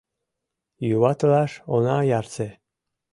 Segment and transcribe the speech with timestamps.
[0.95, 2.49] —Юватылаш она ярсе.